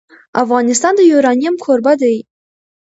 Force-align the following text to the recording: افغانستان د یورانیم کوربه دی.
افغانستان 0.43 0.93
د 0.97 1.01
یورانیم 1.11 1.55
کوربه 1.63 1.93
دی. 2.01 2.17